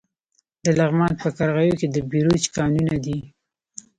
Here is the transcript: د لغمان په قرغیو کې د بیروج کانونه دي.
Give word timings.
د 0.63 0.65
لغمان 0.79 1.13
په 1.21 1.27
قرغیو 1.37 1.79
کې 1.79 1.87
د 1.89 1.97
بیروج 2.09 2.43
کانونه 2.55 2.95
دي. 3.05 3.19